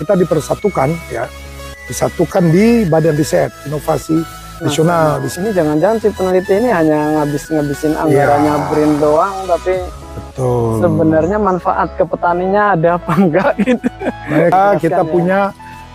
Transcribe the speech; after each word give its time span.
kita 0.00 0.18
dipersatukan 0.18 0.88
ya, 1.10 1.24
disatukan 1.86 2.50
di 2.50 2.88
Badan 2.88 3.14
Riset 3.14 3.50
Inovasi 3.68 4.44
Nasional 4.62 5.18
di 5.18 5.28
Ini 5.34 5.50
jangan-jangan 5.50 5.96
si 5.98 6.08
peneliti 6.14 6.52
ini 6.54 6.70
hanya 6.70 7.18
ngabis-ngabisin 7.18 7.98
anggarannya 7.98 8.54
Iya. 8.54 8.66
BRIN 8.70 8.92
doang, 9.02 9.36
tapi 9.50 9.74
Betul. 10.14 10.78
sebenarnya 10.78 11.38
manfaat 11.42 11.88
ke 11.98 12.06
petaninya 12.06 12.78
ada 12.78 13.02
apa 13.02 13.12
enggak 13.18 13.52
gitu. 13.66 13.88
Mereka 14.30 14.62
kita 14.78 15.02
ya. 15.02 15.10
punya 15.10 15.40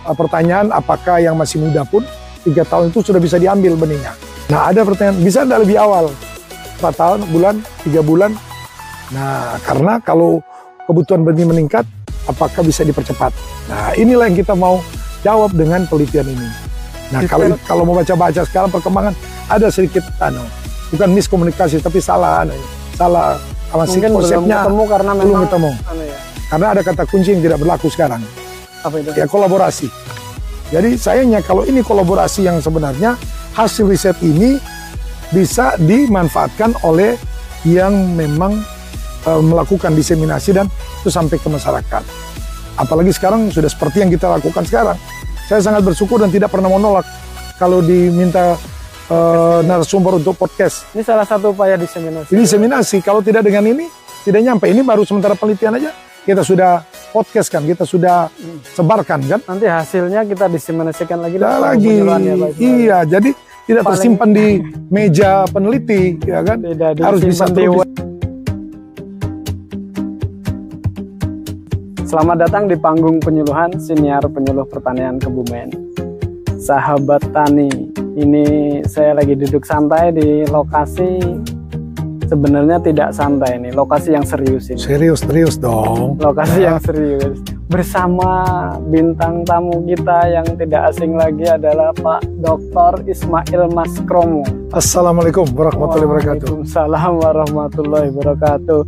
uh, 0.04 0.12
pertanyaan 0.12 0.68
apakah 0.76 1.24
yang 1.24 1.40
masih 1.40 1.64
muda 1.64 1.88
pun 1.88 2.04
tiga 2.44 2.68
tahun 2.68 2.92
itu 2.92 3.00
sudah 3.00 3.20
bisa 3.20 3.40
diambil 3.40 3.80
benihnya. 3.80 4.12
Nah 4.52 4.68
ada 4.68 4.84
pertanyaan 4.84 5.16
bisa 5.24 5.40
tidak 5.48 5.64
lebih 5.64 5.80
awal 5.80 6.12
empat 6.80 6.94
tahun 7.00 7.20
bulan 7.32 7.54
tiga 7.88 8.00
bulan. 8.04 8.36
Nah 9.08 9.56
karena 9.64 10.04
kalau 10.04 10.44
kebutuhan 10.84 11.24
benih 11.24 11.48
meningkat 11.48 11.88
apakah 12.30 12.62
bisa 12.62 12.86
dipercepat. 12.86 13.34
Nah 13.66 13.92
inilah 13.98 14.30
yang 14.30 14.38
kita 14.38 14.54
mau 14.54 14.78
jawab 15.26 15.50
dengan 15.52 15.84
penelitian 15.90 16.30
ini. 16.30 16.48
Nah 17.10 17.26
kalau 17.26 17.58
kalau 17.66 17.82
mau 17.82 17.98
baca-baca 17.98 18.46
sekarang 18.46 18.70
perkembangan 18.70 19.14
ada 19.50 19.66
sedikit 19.68 20.06
anu 20.22 20.46
bukan 20.94 21.10
miskomunikasi 21.10 21.82
tapi 21.82 21.98
salah 21.98 22.46
anu, 22.46 22.54
salah 22.94 23.38
masih 23.74 23.98
Mungkin 24.02 24.10
belum 24.10 24.22
konsepnya 24.22 24.56
ketemu 24.62 24.82
karena 24.86 25.10
belum 25.14 25.26
memang 25.26 25.44
ketemu. 25.46 25.70
anu 25.90 26.02
ya, 26.06 26.18
Karena 26.50 26.66
ada 26.74 26.80
kata 26.82 27.02
kunci 27.06 27.28
yang 27.30 27.42
tidak 27.42 27.58
berlaku 27.62 27.86
sekarang 27.90 28.22
apa 28.82 28.94
itu? 28.98 29.10
ya 29.14 29.26
kolaborasi. 29.26 29.88
Jadi 30.70 30.90
sayangnya 30.94 31.42
kalau 31.42 31.66
ini 31.66 31.82
kolaborasi 31.82 32.46
yang 32.46 32.62
sebenarnya 32.62 33.18
hasil 33.58 33.90
riset 33.90 34.14
ini 34.22 34.58
bisa 35.34 35.74
dimanfaatkan 35.78 36.78
oleh 36.86 37.18
yang 37.66 38.14
memang 38.14 38.62
eh, 39.26 39.40
melakukan 39.42 39.92
diseminasi 39.92 40.54
dan 40.54 40.66
itu 41.00 41.10
sampai 41.10 41.36
ke 41.36 41.48
masyarakat. 41.48 42.02
Apalagi 42.78 43.12
sekarang 43.12 43.52
sudah 43.52 43.68
seperti 43.68 44.00
yang 44.00 44.10
kita 44.12 44.30
lakukan 44.30 44.64
sekarang. 44.64 44.96
Saya 45.50 45.60
sangat 45.60 45.82
bersyukur 45.82 46.22
dan 46.22 46.30
tidak 46.30 46.54
pernah 46.54 46.70
menolak 46.70 47.04
kalau 47.58 47.82
diminta 47.82 48.54
eh, 49.10 49.58
narasumber 49.66 50.16
untuk 50.16 50.38
podcast. 50.38 50.88
Ini 50.94 51.02
salah 51.04 51.26
satu 51.26 51.52
upaya 51.52 51.74
diseminasi. 51.76 52.32
Ini 52.32 52.44
seminasi, 52.46 53.02
kalau 53.02 53.20
tidak 53.20 53.44
dengan 53.44 53.66
ini 53.68 53.86
tidak 54.24 54.40
nyampe. 54.44 54.68
Ini 54.70 54.80
baru 54.84 55.02
sementara 55.04 55.34
penelitian 55.34 55.76
aja 55.76 55.90
kita 56.20 56.44
sudah 56.44 56.84
podcast 57.10 57.48
kan, 57.48 57.64
kita 57.64 57.82
sudah 57.88 58.28
sebarkan 58.76 59.20
kan. 59.26 59.40
Nanti 59.48 59.66
hasilnya 59.66 60.22
kita 60.28 60.46
diseminasikan 60.46 61.18
lagi 61.18 61.36
Tidak 61.40 61.58
lagi. 61.58 61.94
ya, 61.96 62.34
Pak. 62.36 62.50
Iya, 62.60 62.98
jadi 63.08 63.30
tidak 63.66 63.82
Paling- 63.82 63.98
tersimpan 63.98 64.28
di 64.30 64.46
meja 64.94 65.30
peneliti, 65.48 66.02
ya 66.22 66.40
kan? 66.44 66.58
Tidak 66.60 66.90
Harus 67.00 67.22
bisa 67.24 67.44
terus. 67.48 68.09
Selamat 72.10 72.42
datang 72.42 72.66
di 72.66 72.74
panggung 72.74 73.22
penyuluhan 73.22 73.78
Siniar 73.78 74.26
Penyuluh 74.26 74.66
Pertanian 74.66 75.22
Kebumen. 75.22 75.70
Sahabat 76.58 77.22
tani, 77.30 77.70
ini 78.18 78.82
saya 78.82 79.14
lagi 79.14 79.38
duduk 79.38 79.62
santai 79.62 80.10
di 80.10 80.42
lokasi 80.50 81.22
sebenarnya 82.30 82.78
tidak 82.78 83.10
santai 83.10 83.58
nih, 83.58 83.74
lokasi 83.74 84.14
yang 84.14 84.22
serius 84.22 84.70
ini. 84.70 84.78
Serius, 84.78 85.26
serius 85.26 85.58
dong. 85.58 86.14
Lokasi 86.22 86.62
Ya. 86.62 86.70
yang 86.70 86.78
serius. 86.78 87.42
Bersama 87.66 88.30
bintang 88.86 89.42
tamu 89.42 89.82
kita 89.82 90.30
yang 90.30 90.46
tidak 90.54 90.94
asing 90.94 91.18
lagi 91.18 91.46
adalah 91.46 91.90
Pak 91.94 92.22
Dr. 92.38 93.02
Ismail 93.06 93.70
Maskromo. 93.74 94.46
Assalamualaikum 94.70 95.46
warahmatullahi 95.50 96.06
wabarakatuh. 96.06 96.46
Waalaikumsalam 96.46 97.12
warahmatullahi 97.18 98.08
wabarakatuh. 98.14 98.80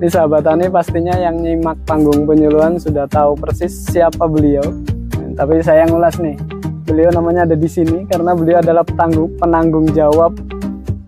Ini 0.00 0.08
sahabat 0.08 0.48
tani 0.48 0.68
pastinya 0.72 1.16
yang 1.16 1.40
nyimak 1.40 1.76
panggung 1.84 2.24
penyuluhan 2.24 2.80
sudah 2.80 3.04
tahu 3.08 3.36
persis 3.36 3.72
siapa 3.92 4.24
beliau. 4.24 4.64
Tapi 5.36 5.60
saya 5.60 5.84
ngulas 5.84 6.16
nih. 6.16 6.36
Beliau 6.88 7.12
namanya 7.12 7.44
ada 7.44 7.56
di 7.58 7.68
sini 7.68 8.08
karena 8.08 8.32
beliau 8.32 8.62
adalah 8.62 8.84
penanggung, 8.86 9.32
penanggung 9.36 9.86
jawab 9.92 10.32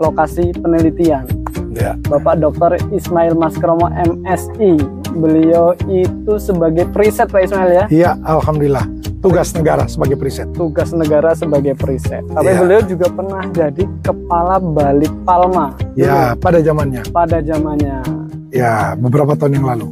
lokasi 0.00 0.50
penelitian. 0.58 1.37
Ya. 1.78 1.94
Bapak 2.10 2.42
Dr. 2.42 2.74
Ismail 2.90 3.38
Maskromo 3.38 3.86
MSI. 3.86 4.82
Beliau 5.14 5.78
itu 5.86 6.34
sebagai 6.36 6.90
periset 6.90 7.30
Pak 7.30 7.46
Ismail 7.46 7.70
ya. 7.70 7.84
Iya, 7.88 8.10
alhamdulillah. 8.26 8.84
Tugas 9.18 9.50
negara 9.50 9.86
sebagai 9.90 10.14
periset. 10.14 10.46
Tugas 10.54 10.94
negara 10.94 11.34
sebagai 11.34 11.74
periset. 11.74 12.22
Tapi 12.30 12.50
Iya. 12.50 12.60
beliau 12.62 12.82
juga 12.86 13.06
pernah 13.10 13.42
jadi 13.50 13.82
kepala 14.02 14.62
Balik 14.62 15.10
Palma. 15.26 15.74
Ya, 15.98 16.38
pada 16.38 16.62
zamannya. 16.62 17.02
Pada 17.10 17.38
zamannya. 17.42 17.98
Ya, 18.54 18.94
beberapa 18.94 19.34
tahun 19.34 19.58
yang 19.58 19.66
lalu. 19.74 19.88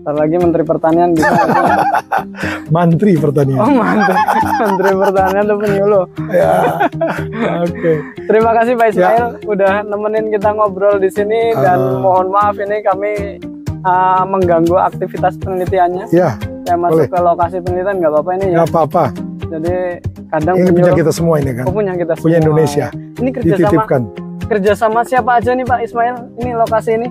Ntar 0.00 0.14
lagi 0.16 0.36
Menteri 0.36 0.64
Pertanian 0.64 1.12
bisa. 1.12 1.28
Mantri 2.70 3.12
pertanian. 3.16 3.58
oh 3.58 3.72
mantap. 3.74 4.16
Menteri 4.62 4.92
Pertanian 4.94 5.44
tuh 5.44 5.58
penyuluh. 5.58 6.04
Ya. 6.30 6.52
Oke. 7.64 7.92
Terima 8.22 8.50
kasih 8.54 8.72
Pak 8.74 8.86
Ismail 8.88 9.10
Ya. 9.10 9.26
udah 9.44 9.72
nemenin 9.82 10.30
kita 10.30 10.48
ngobrol 10.50 10.96
di 10.96 11.08
sini 11.08 11.52
dan 11.52 11.76
Ah. 11.76 11.98
mohon 11.98 12.30
maaf 12.30 12.56
ini 12.56 12.80
kami 12.80 13.42
ah, 13.82 14.22
mengganggu 14.24 14.76
aktivitas 14.78 15.36
penelitiannya. 15.36 16.08
Ya, 16.10 16.38
Saya 16.62 16.76
masuk 16.78 17.00
Boleh. 17.00 17.08
ke 17.10 17.18
lokasi 17.20 17.56
penelitian 17.58 17.96
nggak 17.98 18.12
apa-apa 18.12 18.30
ini 18.32 18.44
ya. 18.46 18.56
nggak 18.56 18.68
apa-apa. 18.70 19.04
Jadi 19.50 19.74
kadang 20.30 20.54
Ini 20.54 20.70
punya 20.70 20.92
kita 20.94 21.10
semua 21.10 21.34
ini 21.36 21.50
kan. 21.52 21.64
oh, 21.66 21.74
punya 21.74 21.92
kita 21.92 22.12
Punya 22.14 22.38
semua. 22.38 22.44
Indonesia. 22.46 22.86
Ini 23.18 23.28
kerjasama 23.30 23.58
Dititipkan. 23.58 24.02
kerjasama 24.46 24.98
siapa 25.02 25.30
aja 25.36 25.50
nih 25.50 25.64
Pak 25.64 25.80
Ismail? 25.82 26.16
Ini 26.38 26.50
lokasi 26.56 26.90
ini. 26.94 27.08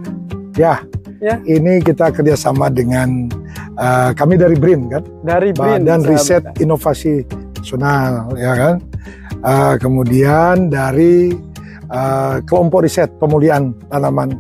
Ya. 0.56 0.80
Ya. 1.20 1.36
Ini 1.44 1.84
kita 1.84 2.16
kerjasama 2.16 2.72
dengan 2.72 3.28
eh, 3.76 4.12
kami 4.16 4.40
dari 4.40 4.56
BRIN 4.56 4.88
kan. 4.88 5.04
Dari 5.24 5.52
BRIN. 5.52 5.84
Badan 5.84 6.00
sahabat. 6.00 6.12
Riset 6.16 6.44
Inovasi 6.64 7.14
Nasional 7.60 8.32
ya 8.40 8.54
kan. 8.56 8.76
Eh, 9.40 9.76
kemudian 9.84 10.72
dari 10.72 11.36
eh, 11.92 12.36
kelompok 12.48 12.88
riset 12.88 13.12
pemulihan 13.20 13.76
tanaman 13.92 14.32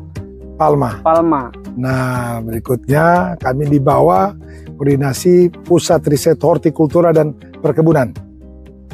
palma. 0.56 1.04
Palma. 1.04 1.52
Nah 1.76 2.40
berikutnya 2.44 3.36
kami 3.40 3.68
di 3.68 3.80
bawah 3.80 4.32
koordinasi 4.80 5.52
Pusat 5.68 6.02
Riset 6.08 6.40
Hortikultura 6.40 7.12
dan 7.12 7.36
Perkebunan, 7.60 8.16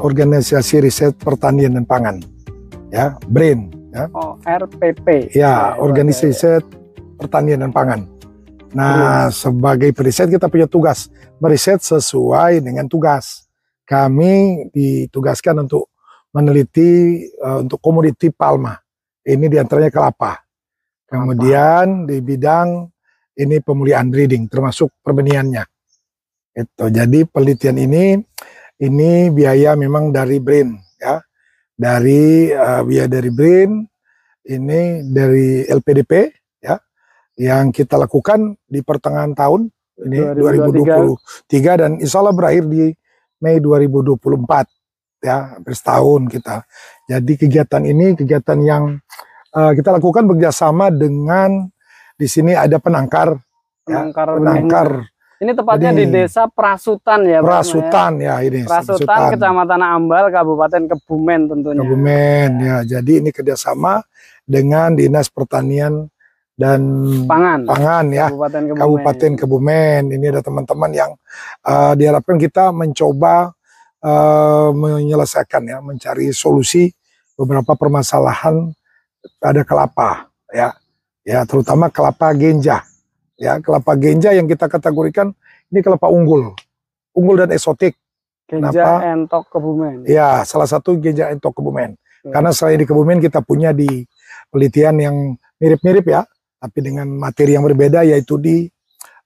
Organisasi 0.02 0.82
Riset 0.82 1.14
Pertanian 1.22 1.78
dan 1.78 1.86
Pangan, 1.86 2.18
ya 2.90 3.14
BRIN, 3.30 3.70
ya, 3.94 4.10
Oh, 4.14 4.34
RPP. 4.42 5.30
ya 5.38 5.78
Organisasi 5.78 6.26
Riset 6.34 6.66
Pertanian 7.16 7.64
dan 7.64 7.72
Pangan. 7.72 8.02
Nah, 8.76 9.32
sebagai 9.32 9.96
periset 9.96 10.28
kita 10.28 10.52
punya 10.52 10.68
tugas 10.68 11.08
meriset 11.40 11.80
sesuai 11.80 12.60
dengan 12.60 12.92
tugas. 12.92 13.48
Kami 13.88 14.68
ditugaskan 14.76 15.64
untuk 15.64 15.94
meneliti 16.36 17.24
eh, 17.24 17.58
untuk 17.64 17.80
komoditi 17.80 18.36
palma. 18.36 18.76
Ini 19.24 19.48
di 19.48 19.56
antaranya 19.56 19.88
kelapa. 19.88 20.44
Kemudian 21.08 22.04
di 22.04 22.20
bidang 22.20 22.84
ini 23.40 23.64
pemulihan 23.64 24.12
breeding 24.12 24.52
termasuk 24.52 24.92
perbenihannya. 25.00 25.64
Itu. 26.52 26.92
Jadi 26.92 27.24
penelitian 27.24 27.78
ini 27.80 28.20
ini 28.84 29.32
biaya 29.32 29.80
memang 29.80 30.12
dari 30.12 30.44
BRIN 30.44 30.76
ya. 31.00 31.24
Dari 31.76 32.52
eh, 32.52 32.82
biaya 32.84 33.08
dari 33.08 33.32
BRIN 33.32 33.72
ini 34.52 35.00
dari 35.08 35.64
LPDP 35.64 36.44
yang 37.36 37.72
kita 37.72 38.00
lakukan 38.00 38.56
di 38.68 38.80
pertengahan 38.80 39.36
tahun 39.36 39.68
ini 40.00 40.20
2023. 40.40 41.52
2023 41.52 41.82
dan 41.82 41.92
insya 42.00 42.20
Allah 42.24 42.36
berakhir 42.36 42.64
di 42.68 42.92
Mei 43.44 43.60
2024 43.60 45.24
ya 45.24 45.60
hampir 45.60 45.74
setahun 45.76 46.22
kita. 46.32 46.64
Jadi 47.08 47.34
kegiatan 47.36 47.84
ini 47.84 48.16
kegiatan 48.16 48.60
yang 48.64 48.84
eh, 49.56 49.72
kita 49.76 49.96
lakukan 49.96 50.24
bekerjasama 50.28 50.92
dengan 50.92 51.68
di 52.16 52.28
sini 52.32 52.56
ada 52.56 52.80
penangkar 52.80 53.36
ya, 53.84 54.08
Penangkar. 54.08 54.28
penangkar 54.40 54.90
Ini 55.36 55.52
tepatnya 55.52 55.92
Jadi, 55.92 56.00
di 56.00 56.06
Desa 56.16 56.48
Prasutan 56.48 57.28
ya, 57.28 57.44
Pak, 57.44 57.48
Prasutan 57.52 58.12
ya 58.24 58.40
ini 58.40 58.64
ya? 58.64 58.68
Prasutan, 58.72 59.36
Kecamatan 59.36 59.82
Ambal, 59.84 60.32
Kabupaten 60.32 60.88
Kebumen 60.96 61.52
tentunya. 61.52 61.84
Kebumen 61.84 62.50
ya. 62.64 62.78
Jadi 62.88 63.20
ini 63.20 63.36
kerjasama 63.36 64.00
dengan 64.48 64.96
Dinas 64.96 65.28
Pertanian 65.28 66.08
dan 66.56 66.82
Pangan. 67.28 67.68
Pangan 67.68 68.06
ya 68.16 68.28
Kabupaten 68.32 68.62
Kebumen. 68.64 68.80
Kabupaten 68.80 69.32
Kebumen. 69.36 70.02
Ini 70.16 70.26
ada 70.32 70.42
teman-teman 70.42 70.92
yang 70.96 71.12
eh, 71.68 71.94
diharapkan 72.00 72.40
kita 72.40 72.72
mencoba 72.72 73.52
eh, 74.00 74.70
menyelesaikan 74.72 75.64
ya, 75.68 75.78
mencari 75.84 76.32
solusi 76.32 76.90
beberapa 77.36 77.76
permasalahan 77.76 78.72
pada 79.38 79.62
kelapa 79.68 80.32
ya. 80.52 80.72
Ya, 81.26 81.42
terutama 81.44 81.90
kelapa 81.90 82.32
genja. 82.38 82.86
Ya, 83.36 83.58
kelapa 83.60 83.98
genja 83.98 84.32
yang 84.32 84.46
kita 84.46 84.70
kategorikan 84.70 85.34
ini 85.74 85.82
kelapa 85.82 86.08
unggul. 86.08 86.54
Unggul 87.12 87.44
dan 87.44 87.52
eksotik. 87.52 87.98
Genja 88.46 88.70
Kenapa? 88.70 89.02
Entok 89.10 89.50
Kebumen. 89.50 90.06
Ya, 90.06 90.46
salah 90.46 90.70
satu 90.70 90.94
genja 91.02 91.34
entok 91.34 91.58
Kebumen. 91.58 91.98
Ya. 92.22 92.30
Karena 92.30 92.54
selain 92.54 92.78
di 92.78 92.86
Kebumen 92.86 93.18
kita 93.18 93.42
punya 93.42 93.74
di 93.74 94.06
penelitian 94.54 94.96
yang 95.02 95.16
mirip-mirip 95.58 96.06
ya, 96.06 96.30
tapi 96.66 96.82
dengan 96.82 97.06
materi 97.08 97.54
yang 97.54 97.62
berbeda 97.62 98.02
yaitu 98.02 98.36
di 98.36 98.66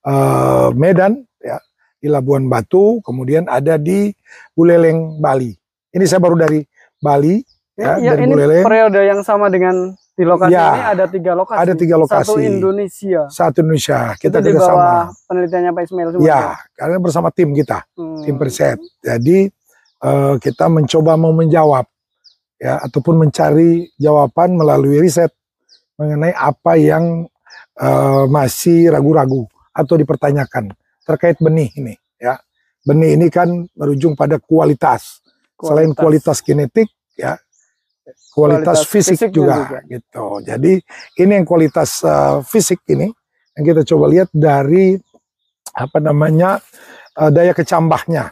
eh, 0.01 0.67
Medan 0.75 1.23
ya, 1.39 1.55
di 1.95 2.07
Labuan 2.07 2.45
Batu, 2.45 2.99
kemudian 2.99 3.47
ada 3.47 3.75
di 3.75 4.11
Buleleng, 4.51 5.17
Bali. 5.17 5.55
Ini 5.89 6.03
saya 6.03 6.19
baru 6.19 6.35
dari 6.37 6.59
Bali, 6.97 7.39
ya, 7.73 7.95
Ya, 7.97 8.11
dari 8.13 8.27
ini 8.27 8.33
Buleleng. 8.35 8.63
periode 8.63 8.99
yang 9.01 9.21
sama 9.21 9.47
dengan 9.47 9.75
di 10.13 10.23
lokasi 10.23 10.51
Ya, 10.51 10.67
ini 10.69 10.81
ada 10.85 11.05
tiga 11.07 11.31
lokasi. 11.31 11.57
ada 11.57 11.73
tiga 11.73 11.95
Satu 11.95 12.03
lokasi. 12.03 12.39
Indonesia. 12.45 13.21
Satu 13.29 13.57
Indonesia, 13.61 13.99
kita 14.15 14.37
itu 14.37 14.51
kerjasama. 14.51 14.67
bawah 14.69 15.03
penelitiannya 15.25 15.71
Pak 15.71 15.83
Ismail 15.85 16.09
semua. 16.11 16.25
Ya, 16.25 16.41
karena 16.75 16.95
bersama 16.99 17.27
tim 17.29 17.49
kita, 17.51 17.87
Hmm. 17.95 18.19
tim 18.21 18.35
periset. 18.35 18.77
Jadi 18.99 19.47
eh, 19.99 20.33
kita 20.39 20.67
mencoba 20.67 21.15
mau 21.15 21.31
menjawab, 21.31 21.83
ya, 22.55 22.79
ataupun 22.79 23.15
mencari 23.17 23.91
jawaban 23.95 24.55
melalui 24.55 24.95
riset 24.97 25.31
mengenai 25.99 26.31
apa 26.31 26.79
yang 26.79 27.27
eh, 27.75 28.23
masih 28.31 28.87
ragu-ragu 28.95 29.43
atau 29.75 29.99
dipertanyakan 29.99 30.71
terkait 31.03 31.35
benih 31.43 31.67
ini, 31.75 31.93
ya. 32.15 32.39
Benih 32.87 33.19
ini 33.19 33.27
kan 33.27 33.67
berujung 33.75 34.15
pada 34.15 34.39
kualitas. 34.39 35.19
Selain 35.59 35.91
kualitas 35.91 36.39
genetik, 36.39 36.87
ya, 37.19 37.35
kualitas, 38.31 38.31
Kualitas 38.31 38.79
fisik 38.87 39.19
fisiknya 39.19 39.35
juga, 39.35 39.55
juga. 39.59 39.79
gitu. 39.91 40.25
Jadi 40.47 40.73
ini 41.19 41.31
yang 41.35 41.45
kualitas 41.45 41.99
eh, 42.07 42.37
fisik 42.47 42.79
ini 42.87 43.11
yang 43.59 43.63
kita 43.67 43.81
coba 43.83 44.05
lihat 44.07 44.31
dari 44.31 44.95
apa 45.75 45.99
namanya 45.99 46.63
eh, 47.19 47.29
daya 47.35 47.51
kecambahnya, 47.51 48.31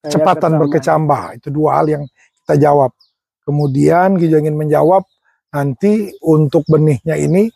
kecepatan 0.00 0.56
berkecambah 0.56 1.22
itu 1.36 1.48
dua 1.52 1.84
hal 1.84 1.86
yang 1.92 2.04
kita 2.42 2.56
jawab. 2.56 2.96
Kemudian 3.44 4.16
kita 4.16 4.40
ingin 4.40 4.56
menjawab 4.56 5.04
nanti 5.50 6.14
untuk 6.22 6.62
benihnya 6.66 7.18
ini 7.18 7.50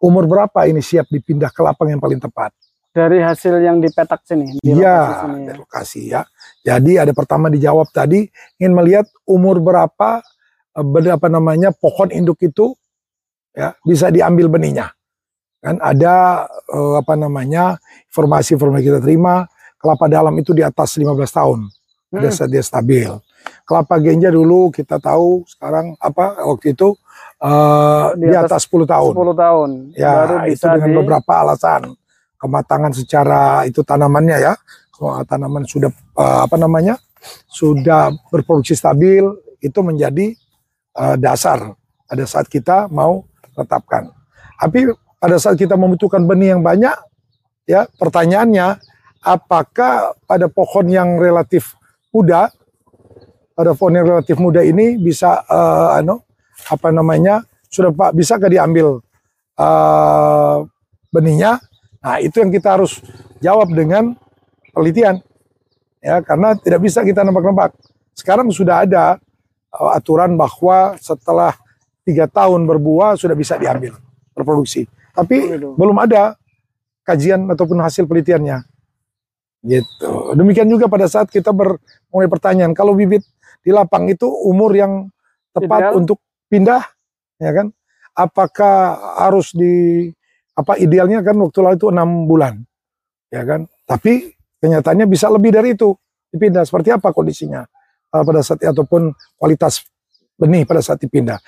umur 0.00 0.24
berapa 0.24 0.64
ini 0.64 0.80
siap 0.80 1.10
dipindah 1.10 1.52
ke 1.52 1.60
lapang 1.60 1.92
yang 1.92 2.00
paling 2.00 2.22
tepat. 2.22 2.54
Dari 2.90 3.22
hasil 3.22 3.62
yang 3.62 3.78
dipetak 3.78 4.26
sini. 4.26 4.58
Di 4.58 4.74
lokasi 4.74 4.82
Iya, 4.82 4.98
sini 5.22 5.38
ya. 5.46 5.54
lokasi 5.54 6.00
ya. 6.10 6.22
Jadi 6.66 6.92
ada 6.98 7.12
pertama 7.14 7.46
dijawab 7.46 7.86
tadi 7.94 8.26
ingin 8.58 8.74
melihat 8.74 9.06
umur 9.30 9.62
berapa 9.62 10.18
eh, 10.74 10.82
berapa 10.86 11.26
namanya 11.30 11.70
pohon 11.70 12.10
induk 12.10 12.42
itu 12.42 12.74
ya 13.54 13.78
bisa 13.86 14.10
diambil 14.10 14.50
benihnya. 14.50 14.90
Kan 15.62 15.78
ada 15.78 16.46
eh, 16.50 16.94
apa 16.98 17.14
namanya 17.14 17.78
informasi-informasi 18.10 18.82
kita 18.82 18.98
terima 18.98 19.46
kelapa 19.78 20.10
dalam 20.10 20.34
itu 20.34 20.50
di 20.50 20.66
atas 20.66 20.98
15 20.98 21.14
tahun. 21.30 21.60
Hmm. 22.10 22.26
saat 22.34 22.50
dia 22.50 22.58
stabil. 22.58 23.06
Kelapa 23.62 24.02
genja 24.02 24.34
dulu 24.34 24.74
kita 24.74 24.98
tahu 24.98 25.46
sekarang 25.46 25.94
apa 26.02 26.42
waktu 26.42 26.74
itu 26.74 26.98
eh, 27.40 28.06
Di 28.20 28.26
di, 28.28 28.36
atas 28.36 28.64
atas 28.64 28.68
10 28.68 28.84
tahun. 28.84 29.12
10 29.16 29.34
tahun. 29.36 29.68
Ya, 29.96 30.12
Baru 30.24 30.36
itu 30.48 30.64
dengan 30.64 30.88
di 30.88 30.92
beberapa 30.96 31.32
alasan. 31.40 31.82
Kematangan 32.40 32.92
secara 32.96 33.64
itu 33.68 33.80
tanamannya 33.84 34.38
ya. 34.40 34.54
Kalau 34.92 35.24
tanaman 35.24 35.64
sudah 35.64 35.90
eh, 35.92 36.40
apa 36.44 36.56
namanya? 36.60 36.96
sudah 37.52 38.16
berproduksi 38.32 38.72
stabil, 38.72 39.20
itu 39.60 39.78
menjadi 39.84 40.32
eh, 40.96 41.16
dasar 41.20 41.76
pada 42.08 42.24
saat 42.24 42.48
kita 42.48 42.88
mau 42.88 43.28
tetapkan. 43.52 44.08
Tapi 44.56 44.88
pada 45.20 45.36
saat 45.36 45.60
kita 45.60 45.76
membutuhkan 45.76 46.24
benih 46.24 46.56
yang 46.56 46.64
banyak, 46.64 46.96
ya 47.68 47.84
pertanyaannya 48.00 48.80
apakah 49.20 50.16
pada 50.24 50.48
pohon 50.48 50.88
yang 50.88 51.20
relatif 51.20 51.76
muda, 52.08 52.48
pada 53.52 53.76
pohon 53.76 54.00
yang 54.00 54.06
relatif 54.08 54.40
muda 54.40 54.64
ini 54.64 54.96
bisa 54.96 55.44
anu 56.00 56.24
apa 56.70 56.88
namanya 56.94 57.42
sudah 57.66 57.90
pak 57.90 58.14
bisakah 58.14 58.46
diambil 58.46 59.02
eh, 59.58 60.56
benihnya? 61.10 61.58
Nah 62.00 62.16
itu 62.22 62.40
yang 62.40 62.54
kita 62.54 62.78
harus 62.78 63.02
jawab 63.42 63.74
dengan 63.74 64.14
penelitian 64.72 65.20
ya 66.00 66.22
karena 66.22 66.54
tidak 66.56 66.80
bisa 66.86 67.02
kita 67.02 67.26
nebak-nebak. 67.26 67.74
Sekarang 68.14 68.48
sudah 68.54 68.86
ada 68.86 69.18
eh, 69.74 69.90
aturan 69.98 70.38
bahwa 70.38 70.94
setelah 71.02 71.52
tiga 72.06 72.30
tahun 72.30 72.64
berbuah 72.64 73.18
sudah 73.18 73.34
bisa 73.34 73.58
diambil 73.58 73.98
berproduksi. 74.32 74.86
Tapi 75.10 75.58
Waduh. 75.58 75.74
belum 75.76 75.96
ada 76.00 76.38
kajian 77.04 77.50
ataupun 77.50 77.82
hasil 77.82 78.06
penelitiannya. 78.06 78.62
Gitu. 79.60 80.10
Demikian 80.38 80.70
juga 80.72 80.88
pada 80.88 81.04
saat 81.04 81.28
kita 81.28 81.52
ber, 81.52 81.76
mulai 82.08 82.30
pertanyaan 82.30 82.72
kalau 82.72 82.96
bibit 82.96 83.20
di 83.60 83.68
lapang 83.74 84.08
itu 84.08 84.24
umur 84.24 84.72
yang 84.72 85.12
tepat 85.52 85.92
Ideal. 85.92 86.00
untuk 86.00 86.18
pindah, 86.50 86.82
ya 87.38 87.50
kan? 87.54 87.70
Apakah 88.12 88.98
harus 89.22 89.54
di 89.54 90.10
apa 90.58 90.76
idealnya 90.76 91.22
kan 91.22 91.38
waktu 91.38 91.58
lalu 91.62 91.76
itu 91.78 91.88
enam 91.88 92.26
bulan, 92.26 92.60
ya 93.30 93.46
kan? 93.46 93.70
Tapi 93.86 94.34
kenyataannya 94.58 95.06
bisa 95.06 95.30
lebih 95.30 95.54
dari 95.54 95.78
itu 95.78 95.94
dipindah. 96.34 96.66
Seperti 96.66 96.90
apa 96.90 97.14
kondisinya 97.14 97.62
uh, 98.12 98.22
pada 98.26 98.42
saat 98.42 98.60
ataupun 98.66 99.14
kualitas 99.38 99.86
benih 100.36 100.66
pada 100.66 100.82
saat 100.82 100.98
dipindah. 101.00 101.38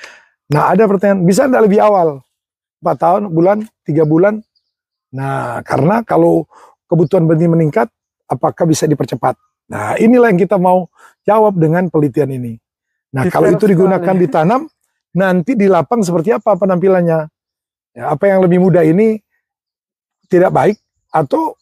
Nah 0.52 0.72
ada 0.72 0.84
pertanyaan 0.84 1.25
bisa 1.25 1.49
tidak 1.49 1.64
lebih 1.66 1.81
awal 1.81 2.22
empat 2.82 2.96
tahun, 2.99 3.22
bulan, 3.31 3.58
tiga 3.87 4.02
bulan? 4.04 4.43
Nah 5.14 5.60
karena 5.64 6.04
kalau 6.04 6.49
kebutuhan 6.88 7.25
benih 7.25 7.49
meningkat, 7.49 7.88
apakah 8.28 8.64
bisa 8.69 8.84
dipercepat? 8.84 9.38
Nah 9.70 9.96
inilah 9.96 10.32
yang 10.32 10.40
kita 10.40 10.60
mau 10.60 10.88
jawab 11.25 11.56
dengan 11.56 11.88
penelitian 11.88 12.37
ini. 12.37 12.52
Nah 13.12 13.28
Detail 13.28 13.32
kalau 13.32 13.49
itu 13.52 13.64
digunakan 13.69 14.14
sekali. 14.16 14.25
ditanam, 14.25 14.60
nanti 15.17 15.56
di 15.56 15.67
lapang 15.69 16.00
seperti 16.00 16.32
apa 16.32 16.56
penampilannya? 16.56 17.20
Ya, 17.93 18.05
apa 18.09 18.25
yang 18.25 18.41
lebih 18.44 18.59
muda 18.61 18.81
ini 18.81 19.20
tidak 20.29 20.50
baik 20.53 20.76
atau 21.12 21.56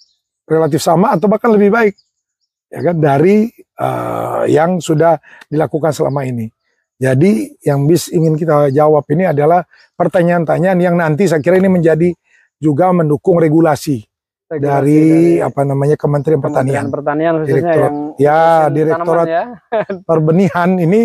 relatif 0.46 0.78
sama 0.78 1.18
atau 1.18 1.26
bahkan 1.26 1.50
lebih 1.50 1.74
baik 1.74 1.94
ya 2.70 2.80
kan 2.86 2.96
dari 3.02 3.50
eh, 3.58 4.42
yang 4.46 4.78
sudah 4.78 5.18
dilakukan 5.50 5.90
selama 5.90 6.22
ini. 6.22 6.46
Jadi 7.00 7.58
yang 7.64 7.88
bis 7.88 8.12
ingin 8.12 8.36
kita 8.36 8.70
jawab 8.70 9.02
ini 9.10 9.26
adalah 9.26 9.64
pertanyaan-pertanyaan 9.96 10.78
yang 10.78 10.94
nanti 11.00 11.26
saya 11.26 11.42
kira 11.42 11.56
ini 11.58 11.66
menjadi 11.72 12.12
juga 12.60 12.92
mendukung 12.92 13.40
regulasi 13.40 14.04
Regulasi 14.50 14.66
dari, 14.66 15.02
apa 15.38 15.62
namanya 15.62 15.94
Kementerian 15.94 16.42
Pertanian. 16.42 16.90
Kementerian 16.90 16.90
Pertanian 16.90 17.32
khususnya 17.38 17.54
Direktorat- 17.54 17.94
yang 17.94 18.18
ya, 18.18 18.42
Direktorat 18.68 19.26
ya. 19.30 19.44
Perbenihan 20.10 20.70
ini 20.76 21.00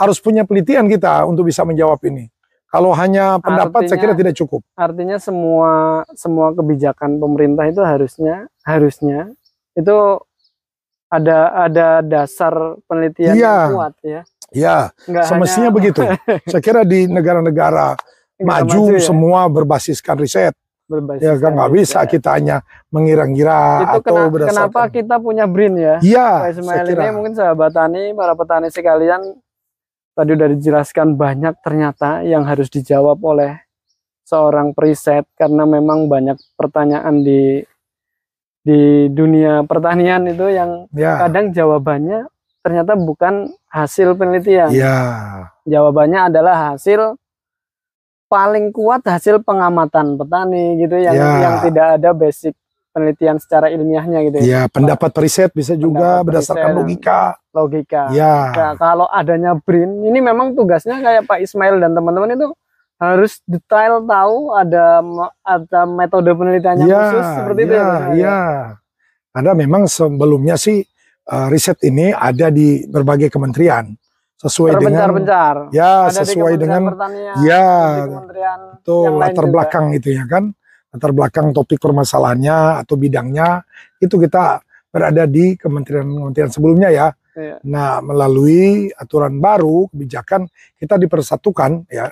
harus 0.00 0.16
punya 0.16 0.42
penelitian 0.42 0.88
kita 0.88 1.28
untuk 1.28 1.44
bisa 1.44 1.60
menjawab 1.62 2.00
ini. 2.08 2.32
Kalau 2.66 2.94
hanya 2.94 3.36
pendapat 3.36 3.84
saya 3.84 3.98
kira 3.98 4.14
Artinya- 4.14 4.30
tidak 4.30 4.34
cukup. 4.38 4.60
Artinya 4.72 5.16
semua 5.18 5.70
semua 6.14 6.54
kebijakan 6.54 7.18
pemerintah 7.18 7.66
itu 7.66 7.82
harusnya 7.82 8.46
harusnya 8.62 9.34
itu 9.74 9.96
ada 11.10 11.38
ada 11.66 11.86
dasar 12.00 12.54
penelitian 12.86 13.34
Iya. 13.34 13.54
yang 13.66 13.74
kuat 13.74 13.94
ya. 14.00 14.22
Ya, 14.50 14.76
Nggak 15.04 15.24
semestinya 15.26 15.68
hanya 15.68 15.76
begitu. 15.76 16.00
saya 16.50 16.62
kira 16.62 16.82
di 16.82 17.06
negara-negara 17.06 17.94
negara 17.94 18.40
maju 18.40 18.82
ya, 18.94 19.00
semua 19.00 19.40
berbasiskan 19.46 20.16
riset. 20.16 20.54
berbasis 20.86 21.22
Ya 21.22 21.38
kan 21.38 21.54
nggak 21.54 21.70
bisa 21.72 21.98
riset. 22.02 22.10
kita 22.10 22.34
hanya 22.34 22.56
mengira-ngira 22.90 23.94
atau 23.94 24.02
kena- 24.02 24.26
berdasarkan. 24.26 24.58
kenapa 24.70 24.80
kita 24.90 25.14
punya 25.18 25.44
BRIN 25.46 25.74
ya? 25.76 25.96
Iya, 26.02 26.50
saya 26.52 26.82
kira. 26.82 27.02
ini 27.04 27.14
mungkin 27.14 27.34
sahabat 27.34 27.70
tani, 27.70 28.10
para 28.10 28.34
petani 28.34 28.70
sekalian 28.70 29.22
tadi 30.12 30.30
udah 30.32 30.48
dijelaskan 30.50 31.14
banyak 31.14 31.54
ternyata 31.60 32.22
yang 32.22 32.44
harus 32.44 32.68
dijawab 32.68 33.18
oleh 33.22 33.56
seorang 34.22 34.72
periset 34.72 35.26
karena 35.34 35.64
memang 35.64 36.06
banyak 36.06 36.38
pertanyaan 36.54 37.20
di 37.20 37.62
di 38.60 38.80
dunia 39.08 39.64
pertanian 39.64 40.28
itu 40.28 40.46
yang 40.52 40.84
Ya, 40.92 41.16
kadang 41.18 41.50
jawabannya 41.50 42.28
ternyata 42.60 42.92
bukan 42.92 43.48
hasil 43.72 44.12
penelitian. 44.14 44.68
ya, 44.70 44.98
Jawabannya 45.64 46.28
adalah 46.28 46.76
hasil 46.76 47.16
paling 48.28 48.70
kuat 48.70 49.02
hasil 49.02 49.42
pengamatan 49.42 50.14
petani 50.14 50.78
gitu 50.78 50.94
yang 50.94 51.16
Ya. 51.16 51.30
yang 51.40 51.54
tidak 51.64 51.86
ada 51.98 52.10
basic 52.12 52.54
penelitian 52.90 53.38
secara 53.38 53.70
ilmiahnya 53.70 54.18
gitu 54.26 54.36
ya. 54.38 54.44
ya. 54.44 54.60
Pendapat 54.66 55.10
riset 55.18 55.50
bisa 55.50 55.74
juga 55.74 56.20
Pendapat 56.20 56.26
berdasarkan 56.26 56.66
riset. 56.66 56.78
logika. 56.78 57.20
Logika. 57.50 58.02
Ya, 58.10 58.36
Nah, 58.50 58.72
kalau 58.74 59.06
adanya 59.06 59.58
BRIN, 59.58 60.02
ini 60.04 60.18
memang 60.18 60.54
tugasnya 60.54 60.98
kayak 60.98 61.26
Pak 61.26 61.42
Ismail 61.42 61.78
dan 61.78 61.94
teman-teman 61.94 62.30
itu 62.32 62.46
harus 63.00 63.40
detail 63.48 64.04
tahu 64.04 64.52
ada 64.52 65.00
ada 65.40 65.80
metode 65.88 66.30
penelitiannya 66.30 66.84
ya, 66.84 66.98
khusus 67.00 67.26
seperti 67.32 67.60
itu 67.64 67.72
ya. 67.72 67.80
ya, 67.80 67.86
Pak 67.88 67.96
Ismail, 67.96 68.20
ya. 68.20 68.38
Karena 69.30 69.52
memang 69.56 69.82
sebelumnya 69.86 70.56
sih 70.60 70.78
eh, 71.24 71.46
riset 71.48 71.78
ini 71.82 72.12
ada 72.12 72.52
di 72.52 72.84
berbagai 72.84 73.30
kementerian 73.30 73.88
sesuai 74.36 74.72
dengan 74.80 75.10
ya 75.70 76.08
Ada 76.08 76.24
sesuai 76.24 76.54
dengan 76.56 76.82
Pertanian, 76.92 77.34
ya 77.44 77.66
itu 78.80 78.96
latar 79.12 79.44
juga. 79.44 79.52
belakang 79.52 79.86
itu 79.92 80.08
ya 80.16 80.24
kan 80.24 80.52
latar 80.90 81.14
belakang 81.14 81.54
topik 81.54 81.78
permasalahannya 81.78 82.82
atau 82.82 82.98
bidangnya 82.98 83.62
itu 84.02 84.18
kita 84.18 84.62
berada 84.90 85.22
di 85.24 85.54
kementerian-kementerian 85.54 86.50
sebelumnya 86.50 86.90
ya. 86.90 87.08
Iya. 87.38 87.62
Nah 87.62 88.02
melalui 88.02 88.90
aturan 88.98 89.38
baru 89.38 89.86
kebijakan 89.94 90.50
kita 90.74 90.98
dipersatukan 90.98 91.86
ya 91.86 92.10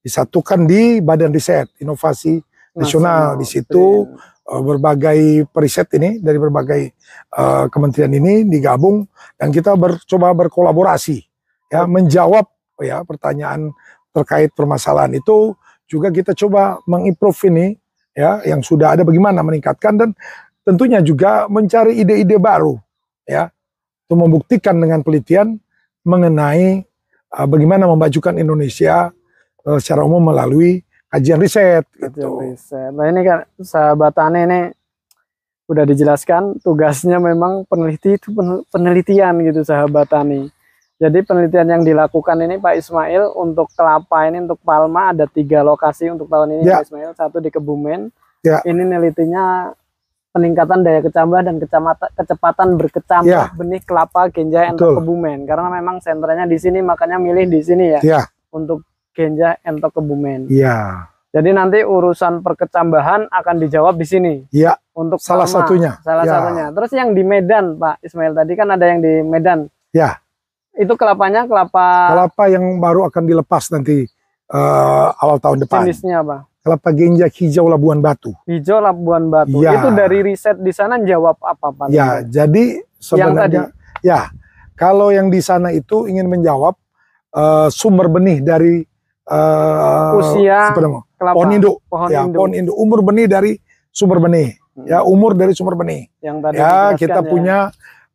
disatukan 0.00 0.64
di 0.64 1.04
Badan 1.04 1.32
Riset 1.32 1.68
Inovasi 1.84 2.40
Nasional. 2.72 3.36
Di 3.36 3.44
situ 3.44 4.08
BRIN. 4.08 4.16
uh, 4.48 4.62
berbagai 4.64 5.20
periset 5.52 5.88
ini 6.00 6.16
dari 6.20 6.40
berbagai 6.40 6.96
uh, 7.36 7.68
kementerian 7.68 8.12
ini 8.12 8.48
digabung 8.48 9.04
dan 9.36 9.52
kita 9.52 9.76
bercoba 9.76 10.32
berkolaborasi 10.32 11.20
ya 11.68 11.84
menjawab 11.84 12.48
ya 12.80 13.04
pertanyaan 13.04 13.70
terkait 14.16 14.50
permasalahan 14.56 15.12
itu 15.12 15.52
juga 15.84 16.08
kita 16.08 16.32
coba 16.32 16.80
mengimprove 16.88 17.52
ini 17.52 17.76
ya 18.14 18.40
yang 18.46 18.62
sudah 18.62 18.94
ada 18.94 19.02
bagaimana 19.02 19.42
meningkatkan 19.42 19.98
dan 19.98 20.10
tentunya 20.62 21.02
juga 21.02 21.50
mencari 21.50 22.00
ide-ide 22.00 22.38
baru 22.38 22.78
ya 23.26 23.50
untuk 24.06 24.18
membuktikan 24.24 24.78
dengan 24.78 25.02
penelitian 25.02 25.58
mengenai 26.06 26.86
uh, 27.34 27.46
bagaimana 27.50 27.90
memajukan 27.90 28.38
Indonesia 28.38 29.10
uh, 29.66 29.78
secara 29.82 30.06
umum 30.06 30.22
melalui 30.22 30.86
kajian 31.10 31.42
riset 31.42 31.84
gitu. 31.98 32.38
riset. 32.38 32.94
Nah 32.94 33.10
ini 33.10 33.20
kan 33.26 33.38
sahabat 33.58 34.14
Tani 34.14 34.40
ini 34.46 34.60
udah 35.64 35.84
dijelaskan 35.88 36.60
tugasnya 36.60 37.16
memang 37.18 37.64
peneliti 37.64 38.20
itu 38.20 38.30
penelitian 38.70 39.42
gitu 39.42 39.66
sahabat 39.66 40.06
Tani. 40.06 40.53
Jadi 40.94 41.26
penelitian 41.26 41.66
yang 41.66 41.82
dilakukan 41.82 42.38
ini 42.38 42.62
Pak 42.62 42.78
Ismail 42.78 43.34
untuk 43.34 43.66
kelapa 43.74 44.30
ini 44.30 44.46
untuk 44.46 44.62
palma 44.62 45.10
ada 45.10 45.26
tiga 45.26 45.66
lokasi 45.66 46.06
untuk 46.06 46.30
tahun 46.30 46.60
ini 46.60 46.62
ya. 46.70 46.78
Pak 46.78 46.86
Ismail. 46.86 47.10
Satu 47.18 47.42
di 47.42 47.50
Kebumen. 47.50 48.14
Ya. 48.46 48.62
Ini 48.62 48.82
nelitinya 48.84 49.74
peningkatan 50.34 50.82
daya 50.82 51.00
kecambah 51.00 51.40
dan 51.46 51.56
kecamatan, 51.62 52.08
kecepatan 52.18 52.68
berkecambah 52.74 53.30
ya. 53.30 53.54
benih 53.54 53.78
kelapa 53.86 54.26
genja 54.34 54.66
entok 54.66 54.98
kebumen 54.98 55.46
karena 55.46 55.70
memang 55.70 56.02
sentranya 56.02 56.42
di 56.42 56.58
sini 56.58 56.82
makanya 56.82 57.22
milih 57.22 57.46
di 57.46 57.62
sini 57.62 57.94
ya, 57.94 58.00
ya. 58.02 58.20
untuk 58.50 58.82
genja 59.14 59.54
entok 59.62 60.02
kebumen. 60.02 60.50
Iya. 60.50 61.06
Jadi 61.34 61.50
nanti 61.50 61.78
urusan 61.82 62.42
perkecambahan 62.46 63.30
akan 63.30 63.54
dijawab 63.62 63.94
di 63.98 64.06
sini. 64.06 64.34
Iya. 64.50 64.78
Untuk 64.94 65.18
salah 65.18 65.46
sama, 65.46 65.66
satunya. 65.66 65.98
Salah 66.02 66.26
ya. 66.26 66.30
satunya. 66.30 66.66
Terus 66.70 66.90
yang 66.94 67.10
di 67.10 67.22
Medan 67.26 67.74
Pak 67.78 68.02
Ismail 68.02 68.34
tadi 68.34 68.52
kan 68.54 68.68
ada 68.70 68.86
yang 68.86 69.02
di 69.02 69.22
Medan. 69.22 69.66
Ya. 69.90 70.22
Itu 70.74 70.98
kelapanya 70.98 71.46
kelapa. 71.46 72.14
Kelapa 72.14 72.44
yang 72.50 72.82
baru 72.82 73.06
akan 73.06 73.22
dilepas 73.24 73.70
nanti 73.70 74.10
uh, 74.50 75.14
awal 75.22 75.38
tahun 75.38 75.62
depan. 75.64 75.86
Jenisnya 75.86 76.22
apa? 76.22 76.50
kelapa 76.64 76.96
genja 76.96 77.28
hijau 77.28 77.68
Labuan 77.68 78.00
Batu. 78.00 78.32
Hijau 78.48 78.80
Labuan 78.80 79.28
Batu. 79.28 79.60
Ya. 79.60 79.76
Itu 79.76 79.92
dari 79.92 80.24
riset 80.24 80.56
di 80.56 80.72
sana 80.72 80.96
jawab 81.04 81.36
apa 81.44 81.68
Pak? 81.68 81.92
Ya, 81.92 82.24
jadi 82.24 82.80
sebenarnya 82.96 83.68
ya 84.00 84.32
kalau 84.72 85.12
yang 85.12 85.28
di 85.28 85.44
sana 85.44 85.76
itu 85.76 86.08
ingin 86.08 86.24
menjawab 86.24 86.72
uh, 87.36 87.68
sumber 87.68 88.08
benih 88.08 88.40
dari 88.40 88.80
uh, 89.28 90.16
usia 90.24 90.72
kelapa, 90.72 91.04
pohon 91.36 91.52
induk. 91.52 91.76
Pohon 91.84 92.08
ya, 92.08 92.24
induk. 92.24 92.38
pohon 92.40 92.52
induk. 92.56 92.76
Umur 92.80 93.00
benih 93.04 93.28
dari 93.28 93.52
sumber 93.92 94.24
benih. 94.24 94.56
Hmm. 94.74 94.88
Ya, 94.88 94.98
umur 95.04 95.36
dari 95.36 95.52
sumber 95.52 95.76
benih. 95.76 96.08
Yang 96.24 96.36
tadi 96.48 96.56
ya, 96.64 96.96
kita 96.96 97.20
ya. 97.20 97.28
punya 97.28 97.56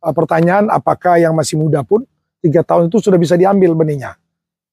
uh, 0.02 0.12
pertanyaan 0.12 0.66
apakah 0.74 1.22
yang 1.22 1.38
masih 1.38 1.54
muda 1.54 1.86
pun 1.86 2.02
tiga 2.40 2.64
tahun 2.64 2.88
itu 2.88 2.98
sudah 2.98 3.18
bisa 3.20 3.36
diambil 3.36 3.76
benihnya. 3.76 4.16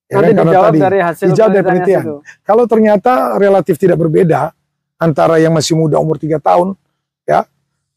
Ya 0.08 0.24
Nanti 0.24 0.32
kan? 0.34 0.46
dijawab 0.48 0.72
tadi, 0.72 0.80
dari 0.80 1.00
hasil 1.04 1.26
dijawab 1.36 1.52
dari 1.52 1.66
penelitian. 1.68 2.04
Kalau 2.48 2.64
ternyata 2.64 3.36
relatif 3.36 3.76
tidak 3.76 4.00
berbeda 4.00 4.56
antara 4.96 5.36
yang 5.38 5.52
masih 5.52 5.76
muda 5.76 6.00
umur 6.00 6.16
3 6.16 6.40
tahun, 6.40 6.80
ya, 7.28 7.44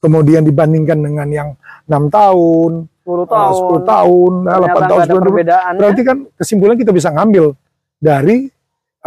kemudian 0.03 0.43
dibandingkan 0.43 0.99
dengan 0.99 1.29
yang 1.31 1.49
enam 1.87 2.11
tahun, 2.11 2.91
10 3.07 3.31
tahun, 3.31 3.55
10 3.79 3.95
tahun, 3.95 4.33
8 4.43 4.91
tahun, 4.91 5.01
10 5.07 5.47
tahun, 5.47 5.75
berarti 5.79 6.03
kan 6.03 6.17
kesimpulan 6.35 6.75
kita 6.75 6.91
bisa 6.91 7.15
ngambil 7.15 7.55
dari 8.03 8.51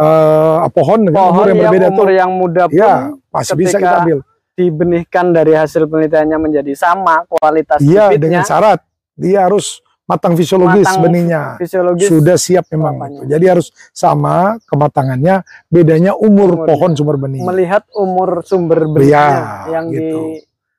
uh, 0.00 0.64
pohon 0.72 1.04
dengan 1.04 1.28
pohon 1.28 1.44
umur 1.44 1.46
yang, 1.46 1.58
yang 1.60 1.64
berbeda 1.68 1.86
umur 1.92 2.06
tuh. 2.08 2.16
yang 2.16 2.30
muda 2.32 2.64
pun 2.72 2.80
ya, 2.80 2.94
masih 3.28 3.54
bisa 3.58 3.76
kita 3.76 3.96
ambil. 4.00 4.18
Dibenihkan 4.54 5.34
dari 5.34 5.52
hasil 5.52 5.90
penelitiannya 5.90 6.38
menjadi 6.38 6.72
sama 6.78 7.26
kualitas 7.28 7.82
Iya, 7.82 8.14
dengan 8.16 8.46
syarat 8.46 8.80
dia 9.12 9.44
harus 9.44 9.83
matang 10.04 10.36
fisiologis 10.36 10.84
matang 10.84 11.00
benihnya 11.08 11.56
fisiologis 11.56 12.08
sudah 12.12 12.36
siap 12.36 12.68
memang 12.68 13.00
itu. 13.08 13.24
Jadi 13.24 13.44
harus 13.48 13.72
sama 13.96 14.60
kematangannya, 14.68 15.40
bedanya 15.72 16.12
umur 16.12 16.60
Umurnya. 16.60 16.68
pohon 16.68 16.90
sumber 16.92 17.16
benih. 17.16 17.40
Melihat 17.40 17.88
umur 17.96 18.44
sumber 18.44 18.84
benihnya 18.84 19.16
ya, 19.16 19.80
yang 19.80 19.86
gitu. 19.88 20.00
di 20.04 20.12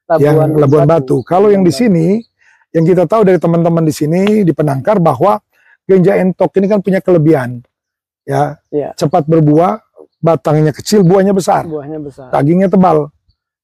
Labuan, 0.05 0.22
yang 0.22 0.38
Labuan 0.62 0.86
Batu. 0.86 0.94
Batu. 1.01 1.17
Kalau 1.25 1.50
yang 1.50 1.65
di 1.65 1.74
sini, 1.74 2.22
yang 2.70 2.86
kita 2.86 3.10
tahu 3.10 3.25
dari 3.25 3.41
teman-teman 3.41 3.82
di 3.82 3.94
sini 3.94 4.46
di 4.46 4.53
Penangkar 4.53 5.01
bahwa 5.01 5.41
genja 5.89 6.22
entok 6.22 6.53
ini 6.62 6.65
kan 6.70 6.79
punya 6.86 7.01
kelebihan, 7.01 7.65
ya, 8.25 8.62
ya. 8.70 8.94
cepat 8.94 9.25
berbuah, 9.25 9.82
batangnya 10.22 10.70
kecil, 10.70 11.01
buahnya 11.01 11.34
besar, 11.34 11.65
buahnya 11.65 11.98
besar, 12.01 12.29
dagingnya 12.29 12.70
tebal. 12.70 13.10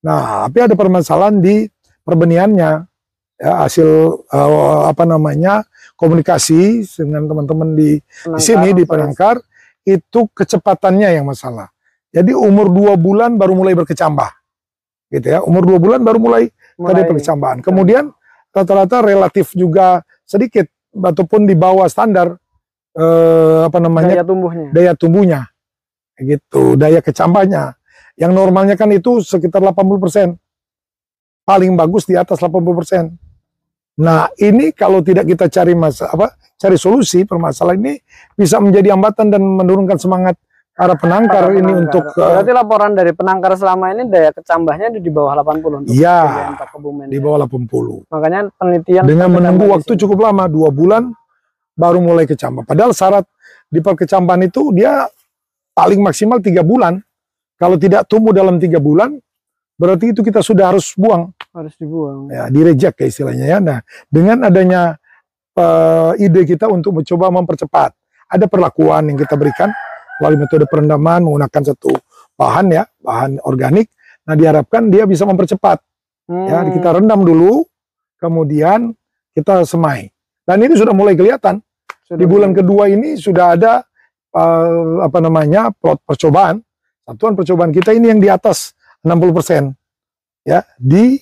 Nah, 0.01 0.49
tapi 0.49 0.65
ada 0.65 0.73
permasalahan 0.73 1.37
di 1.37 1.69
perbenihannya 2.01 2.90
ya, 3.41 3.65
hasil 3.65 4.21
uh, 4.29 4.85
apa 4.85 5.03
namanya 5.09 5.65
komunikasi 5.97 6.85
dengan 6.85 7.25
teman-teman 7.25 7.73
di, 7.73 7.97
di 8.01 8.41
sini 8.41 8.77
di 8.77 8.85
Penangkar 8.85 9.41
itu 9.81 10.29
kecepatannya 10.29 11.17
yang 11.17 11.25
masalah. 11.25 11.73
Jadi 12.13 12.37
umur 12.37 12.69
dua 12.69 12.93
bulan 12.99 13.39
baru 13.39 13.57
mulai 13.57 13.73
berkecambah, 13.73 14.29
gitu 15.09 15.27
ya. 15.31 15.39
Umur 15.41 15.63
dua 15.65 15.79
bulan 15.79 16.03
baru 16.03 16.19
mulai, 16.19 16.43
mulai 16.75 16.91
tadi 16.91 17.01
perkecambahan. 17.07 17.57
Kemudian 17.63 18.11
rata-rata 18.51 18.99
relatif 19.01 19.55
juga 19.55 20.03
sedikit, 20.27 20.67
ataupun 20.91 21.47
di 21.47 21.55
bawah 21.55 21.87
standar 21.87 22.35
eh, 22.99 23.59
apa 23.63 23.79
namanya 23.79 24.19
daya 24.19 24.25
tumbuhnya, 24.27 24.67
daya 24.75 24.91
tumbuhnya, 24.91 25.41
gitu, 26.19 26.75
daya 26.75 26.99
kecambahnya. 26.99 27.79
Yang 28.19 28.31
normalnya 28.35 28.75
kan 28.75 28.91
itu 28.91 29.23
sekitar 29.23 29.63
80 29.63 30.35
paling 31.47 31.73
bagus 31.79 32.03
di 32.03 32.19
atas 32.19 32.43
80 32.43 32.59
Nah, 34.01 34.33
ini 34.41 34.73
kalau 34.73 35.05
tidak 35.05 35.29
kita 35.29 35.45
cari 35.47 35.77
masa 35.77 36.09
apa 36.09 36.33
cari 36.57 36.77
solusi 36.77 37.21
permasalahan 37.25 37.77
ini 37.81 37.93
bisa 38.33 38.57
menjadi 38.57 38.97
hambatan 38.97 39.29
dan 39.29 39.41
menurunkan 39.41 39.97
semangat 39.97 40.37
para 40.73 40.97
penangkar 40.97 41.51
para 41.51 41.57
ini 41.57 41.71
untuk 41.85 42.05
uh, 42.17 42.41
berarti 42.41 42.53
laporan 42.53 42.91
dari 42.97 43.11
penangkar 43.13 43.53
selama 43.53 43.93
ini 43.93 44.07
daya 44.09 44.31
kecambahnya 44.33 44.97
di 44.97 45.11
bawah 45.11 45.37
80 45.43 45.89
iya 45.91 46.55
di 47.11 47.19
bawah 47.19 47.43
80 47.45 48.07
makanya 48.07 48.39
penelitian 48.55 49.03
dengan 49.03 49.29
menunggu 49.29 49.67
waktu 49.77 49.91
cukup 49.99 50.31
lama 50.31 50.47
dua 50.47 50.71
bulan 50.71 51.11
baru 51.75 51.99
mulai 52.03 52.27
kecambah. 52.27 52.67
Padahal 52.67 52.91
syarat 52.93 53.25
di 53.71 53.79
perkecambahan 53.79 54.45
itu 54.45 54.69
dia 54.75 55.07
paling 55.73 55.97
maksimal 56.03 56.37
tiga 56.43 56.61
bulan. 56.61 56.99
Kalau 57.57 57.77
tidak 57.77 58.09
tumbuh 58.09 58.33
dalam 58.33 58.57
tiga 58.57 58.81
bulan 58.81 59.17
berarti 59.77 60.13
itu 60.13 60.21
kita 60.21 60.45
sudah 60.45 60.73
harus 60.73 60.93
buang. 60.97 61.33
Harus 61.51 61.75
dibuang. 61.75 62.31
Ya, 62.31 62.47
direject 62.47 62.95
ya 62.95 63.07
istilahnya 63.11 63.45
ya. 63.45 63.57
Nah, 63.59 63.79
dengan 64.07 64.47
adanya 64.47 64.95
uh, 65.59 66.15
ide 66.15 66.47
kita 66.47 66.71
untuk 66.71 67.03
mencoba 67.03 67.27
mempercepat, 67.27 67.91
ada 68.31 68.45
perlakuan 68.47 69.11
yang 69.11 69.19
kita 69.19 69.35
berikan 69.35 69.67
melalui 70.23 70.47
metode 70.47 70.63
perendaman 70.71 71.27
menggunakan 71.27 71.75
satu 71.75 71.91
bahan 72.39 72.71
ya, 72.71 72.83
bahan 73.03 73.43
organik. 73.43 73.91
Nah, 74.23 74.39
diharapkan 74.39 74.87
dia 74.87 75.03
bisa 75.03 75.27
mempercepat. 75.27 75.83
Hmm. 76.31 76.47
Ya, 76.47 76.63
kita 76.71 76.95
rendam 76.95 77.27
dulu, 77.27 77.67
kemudian 78.15 78.95
kita 79.35 79.67
semai. 79.67 80.07
Dan 80.47 80.63
ini 80.63 80.79
sudah 80.79 80.95
mulai 80.95 81.19
kelihatan. 81.19 81.59
Sudah 82.07 82.15
di 82.15 82.25
bulan 82.27 82.55
mulai. 82.55 82.59
kedua 82.63 82.83
ini 82.87 83.09
sudah 83.19 83.59
ada 83.59 83.83
uh, 84.35 85.03
apa 85.03 85.19
namanya 85.19 85.75
plot 85.75 85.99
percobaan. 86.07 86.63
Satuan 87.03 87.35
percobaan 87.35 87.75
kita 87.75 87.91
ini 87.91 88.07
yang 88.07 88.23
di 88.23 88.31
atas 88.31 88.71
60 89.03 89.35
persen. 89.35 89.63
Ya, 90.47 90.63
di 90.79 91.19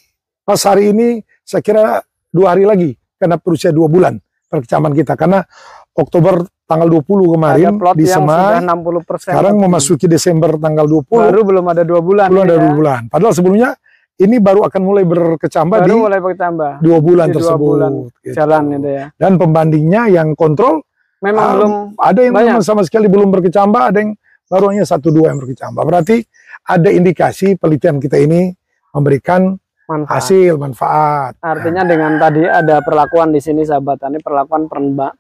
pas 0.50 0.66
hari 0.66 0.90
ini 0.90 1.22
saya 1.46 1.62
kira 1.62 2.02
dua 2.34 2.58
hari 2.58 2.66
lagi 2.66 2.98
karena 3.22 3.38
berusia 3.38 3.70
dua 3.70 3.86
bulan 3.86 4.18
perkecaman 4.50 4.98
kita 4.98 5.14
karena 5.14 5.46
Oktober 5.94 6.42
tanggal 6.66 6.90
20 6.90 7.38
kemarin 7.38 7.78
di 7.94 8.10
Semai 8.10 8.58
60 8.66 9.30
sekarang 9.30 9.62
memasuki 9.62 10.10
Desember 10.10 10.58
tanggal 10.58 10.90
20 10.90 11.06
baru 11.06 11.42
belum 11.46 11.66
ada 11.70 11.86
dua 11.86 12.02
bulan 12.02 12.34
belum 12.34 12.44
ada 12.50 12.56
ya. 12.58 12.62
dua 12.66 12.74
bulan 12.74 13.02
padahal 13.14 13.34
sebelumnya 13.38 13.78
ini 14.18 14.42
baru 14.42 14.66
akan 14.66 14.82
mulai 14.82 15.06
berkecambah 15.06 15.78
baru 15.86 15.94
di 15.94 16.02
mulai 16.02 16.18
berkecambah 16.18 16.72
dua 16.82 16.98
bulan 16.98 17.28
di 17.30 17.34
tersebut 17.38 17.54
dua 17.54 17.70
bulan 17.70 17.92
gitu. 18.10 18.34
jalan 18.34 18.62
gitu 18.74 18.90
ya 18.90 19.06
dan 19.22 19.32
pembandingnya 19.38 20.02
yang 20.10 20.28
kontrol 20.34 20.82
memang 21.22 21.46
um, 21.46 21.54
belum 21.54 21.72
ada 22.02 22.20
yang 22.26 22.34
banyak. 22.34 22.66
sama 22.66 22.82
sekali 22.82 23.06
belum 23.06 23.30
berkecambah 23.38 23.82
ada 23.94 23.98
yang 24.02 24.18
baru 24.50 24.74
hanya 24.74 24.86
satu 24.90 25.14
dua 25.14 25.30
yang 25.30 25.46
berkecambah 25.46 25.84
berarti 25.86 26.26
ada 26.66 26.90
indikasi 26.90 27.54
penelitian 27.54 28.02
kita 28.02 28.18
ini 28.18 28.50
memberikan 28.98 29.54
manfaat. 29.90 30.22
hasil 30.22 30.54
manfaat. 30.62 31.34
Artinya 31.42 31.82
nah. 31.82 31.90
dengan 31.90 32.12
tadi 32.22 32.46
ada 32.46 32.86
perlakuan 32.86 33.34
di 33.34 33.42
sini 33.42 33.66
sahabat 33.66 33.98
tani 33.98 34.22
perlakuan 34.22 34.70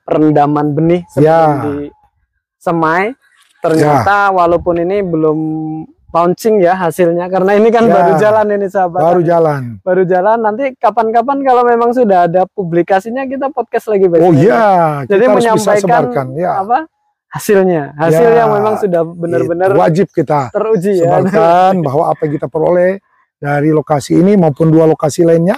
perendaman 0.06 0.78
benih 0.78 1.02
sebelum 1.10 1.26
ya. 1.26 1.64
di 1.66 1.76
semai 2.62 3.10
ternyata 3.66 4.30
ya. 4.30 4.36
walaupun 4.36 4.76
ini 4.86 5.02
belum 5.02 5.40
launching 6.10 6.58
ya 6.58 6.74
hasilnya 6.74 7.30
karena 7.30 7.54
ini 7.58 7.70
kan 7.74 7.86
ya. 7.90 7.94
baru 7.98 8.14
jalan 8.22 8.46
ini 8.54 8.68
sahabat. 8.70 9.02
Baru 9.02 9.22
tani. 9.26 9.30
jalan. 9.34 9.62
Baru 9.82 10.04
jalan 10.06 10.38
nanti 10.38 10.64
kapan-kapan 10.78 11.38
kalau 11.42 11.64
memang 11.66 11.90
sudah 11.98 12.30
ada 12.30 12.46
publikasinya 12.46 13.26
kita 13.26 13.50
podcast 13.50 13.90
lagi 13.90 14.06
Oh 14.22 14.34
iya, 14.38 15.02
Jadi 15.10 15.26
menyampaikan 15.26 16.38
ya. 16.38 16.62
apa? 16.62 16.86
hasilnya 17.30 17.94
hasil 17.94 18.26
ya, 18.26 18.42
yang 18.42 18.50
memang 18.58 18.76
sudah 18.82 19.06
benar-benar 19.06 19.70
wajib 19.78 20.10
kita 20.10 20.50
teruji 20.50 20.98
ya 20.98 21.22
bahwa 21.78 22.10
apa 22.10 22.26
yang 22.26 22.42
kita 22.42 22.50
peroleh 22.50 22.98
dari 23.40 23.72
lokasi 23.72 24.20
ini 24.20 24.36
maupun 24.36 24.68
dua 24.68 24.84
lokasi 24.86 25.24
lainnya 25.24 25.56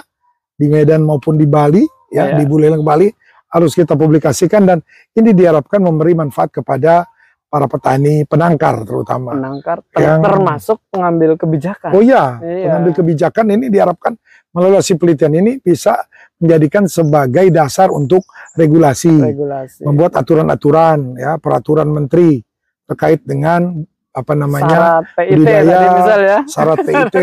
di 0.54 0.70
Medan 0.70 1.02
maupun 1.02 1.34
di 1.34 1.44
Bali 1.44 1.82
ya 2.08 2.30
Iya. 2.30 2.38
di 2.38 2.44
Buleleng 2.46 2.86
Bali 2.86 3.10
harus 3.50 3.74
kita 3.74 3.98
publikasikan 3.98 4.62
dan 4.64 4.78
ini 5.12 5.34
diharapkan 5.34 5.82
memberi 5.82 6.14
manfaat 6.14 6.54
kepada 6.54 7.04
para 7.52 7.68
petani 7.68 8.24
penangkar 8.24 8.80
terutama. 8.88 9.36
penangkar 9.36 9.84
ter- 9.92 10.00
Yang- 10.00 10.24
termasuk 10.24 10.78
pengambil 10.88 11.36
kebijakan. 11.36 11.90
Oh 11.92 12.00
iya, 12.00 12.40
Iya. 12.40 12.64
pengambil 12.64 12.92
kebijakan 12.96 13.46
ini 13.50 13.66
diharapkan 13.68 14.16
melalui 14.56 14.80
hasil 14.80 14.96
penelitian 14.96 15.34
ini 15.36 15.52
bisa 15.60 16.00
menjadikan 16.40 16.88
sebagai 16.88 17.52
dasar 17.52 17.92
untuk 17.92 18.24
regulasi, 18.56 19.12
regulasi. 19.12 19.84
membuat 19.84 20.16
aturan-aturan 20.16 21.12
ya, 21.20 21.36
peraturan 21.36 21.92
menteri 21.92 22.40
terkait 22.88 23.20
dengan 23.20 23.84
apa 24.12 24.32
namanya 24.32 24.68
Syarat 24.68 25.04
PIT 25.16 25.30
budidaya, 25.32 25.64
tadi 25.64 25.86
misal 25.90 26.20
ya. 26.20 26.38
syarat 26.44 26.78
PIT, 26.80 27.16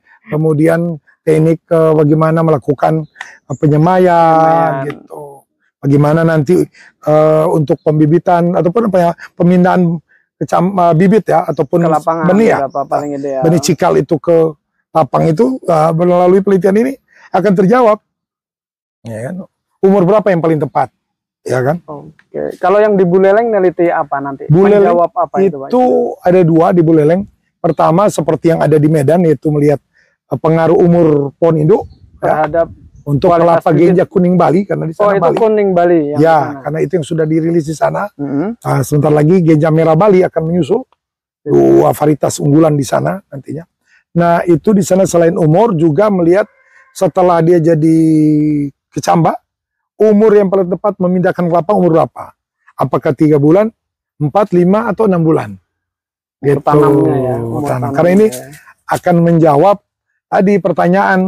kemudian 0.32 0.80
teknik 1.20 1.60
eh, 1.66 1.92
bagaimana 1.92 2.40
melakukan 2.40 3.04
eh, 3.46 3.56
penyemayan 3.56 4.08
Penyemayan. 4.08 4.88
gitu. 4.88 5.22
Bagaimana 5.80 6.20
nanti 6.22 6.56
eh, 7.02 7.46
untuk 7.48 7.76
pembibitan 7.80 8.52
ataupun 8.52 8.88
apa 8.88 8.98
ya, 8.98 9.10
pemindahan 9.32 10.00
kecam, 10.36 10.72
eh, 10.72 10.94
bibit 10.94 11.24
ya 11.24 11.44
ataupun 11.44 11.84
Ke 11.84 11.88
lapangan 11.90 12.24
benih 12.26 12.48
ya, 12.48 12.58
berapa 12.64 12.80
paling 12.84 13.10
ideal. 13.14 13.42
benih 13.44 13.60
cikal 13.60 13.92
itu 13.96 14.16
ke 14.16 14.36
lapang 14.90 15.24
itu 15.28 15.60
eh, 15.62 15.90
melalui 15.92 16.40
penelitian 16.40 16.76
ini 16.78 16.92
akan 17.30 17.52
terjawab. 17.54 17.98
Ya 19.02 19.28
kan? 19.28 19.44
Umur 19.80 20.04
berapa 20.04 20.28
yang 20.28 20.40
paling 20.40 20.56
tepat? 20.58 20.92
Ya 21.42 21.60
kan? 21.60 21.80
Oke. 21.82 22.52
Kalau 22.56 22.78
yang 22.78 22.94
di 22.94 23.04
Buleleng 23.04 23.48
neliti 23.48 23.88
apa 23.88 24.20
nanti? 24.20 24.44
Buleleng 24.46 24.92
Menjawab 24.92 25.10
apa 25.10 25.36
itu, 25.40 25.56
Pak? 25.56 25.68
itu 25.72 25.82
ada 26.20 26.40
dua 26.42 26.66
di 26.70 26.82
Buleleng. 26.82 27.22
Pertama 27.56 28.08
seperti 28.08 28.52
yang 28.52 28.60
ada 28.60 28.76
di 28.76 28.88
Medan 28.88 29.20
yaitu 29.22 29.48
melihat 29.48 29.80
eh, 30.26 30.36
pengaruh 30.36 30.76
umur 30.76 31.06
pohon 31.36 31.56
induk 31.56 31.84
ya, 32.20 32.44
terhadap 32.44 32.66
untuk 33.02 33.32
Kualitas 33.32 33.64
kelapa 33.64 33.70
ganja 33.74 34.04
kuning 34.04 34.36
Bali 34.36 34.60
karena 34.62 34.84
di 34.84 34.92
Oh 34.94 35.00
sana 35.02 35.16
itu 35.16 35.24
Bali. 35.24 35.36
kuning 35.36 35.68
Bali 35.72 36.00
yang 36.12 36.20
Ya, 36.20 36.36
di 36.36 36.44
sana. 36.44 36.60
karena 36.60 36.78
itu 36.80 36.92
yang 36.96 37.06
sudah 37.06 37.24
dirilis 37.24 37.64
di 37.64 37.74
sana. 37.74 38.02
Mm-mm. 38.14 38.48
Nah, 38.60 38.80
sebentar 38.80 39.08
lagi 39.10 39.36
ganja 39.40 39.68
merah 39.68 39.96
Bali 39.96 40.20
akan 40.20 40.42
menyusul 40.44 40.84
dua 41.40 41.90
varietas 41.90 42.36
unggulan 42.36 42.76
di 42.76 42.84
sana 42.84 43.16
nantinya. 43.26 43.64
Nah, 44.12 44.44
itu 44.44 44.76
di 44.76 44.84
sana 44.84 45.04
selain 45.04 45.32
umur 45.34 45.72
juga 45.72 46.12
melihat 46.12 46.44
setelah 46.92 47.40
dia 47.40 47.56
jadi 47.56 47.98
kecambak, 48.90 49.38
umur 50.00 50.32
yang 50.32 50.48
paling 50.48 50.72
tepat 50.72 50.96
memindahkan 50.96 51.44
kelapa 51.44 51.76
umur 51.76 52.00
berapa? 52.00 52.32
Apakah 52.74 53.12
tiga 53.12 53.36
bulan, 53.36 53.68
empat, 54.16 54.56
lima, 54.56 54.88
atau 54.88 55.04
enam 55.04 55.20
bulan? 55.20 55.50
Umur 56.40 56.56
Gitu. 56.56 56.64
tanamnya 56.64 57.16
ya. 57.20 57.34
umur 57.36 57.62
Tanam. 57.68 57.90
Karena 57.92 58.10
ini 58.16 58.26
ya. 58.32 58.48
akan 58.88 59.14
menjawab 59.20 59.76
tadi 60.24 60.56
pertanyaan 60.56 61.20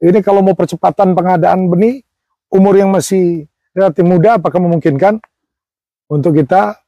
ini 0.00 0.18
kalau 0.24 0.40
mau 0.40 0.56
percepatan 0.56 1.12
pengadaan 1.12 1.68
benih 1.68 2.00
umur 2.48 2.72
yang 2.72 2.88
masih 2.88 3.44
relatif 3.76 4.00
muda 4.02 4.40
apakah 4.40 4.56
memungkinkan 4.56 5.20
untuk 6.08 6.32
kita 6.32 6.80